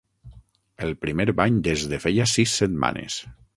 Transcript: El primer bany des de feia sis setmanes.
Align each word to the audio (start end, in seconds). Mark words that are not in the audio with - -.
El 0.85 0.93
primer 1.03 1.27
bany 1.41 1.61
des 1.69 1.85
de 1.93 2.01
feia 2.07 2.29
sis 2.35 2.57
setmanes. 2.63 3.23